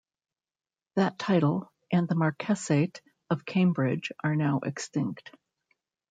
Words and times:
That 0.95 1.19
title 1.19 1.71
and 1.91 2.07
the 2.09 2.15
marquessate 2.15 3.01
of 3.29 3.45
Cambridge 3.45 4.11
are 4.23 4.35
now 4.35 4.59
extinct. 4.65 5.29